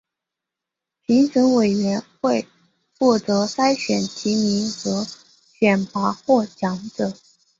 [1.05, 2.47] 评审委员会
[2.95, 7.13] 负责筛选提名和选拔获奖者。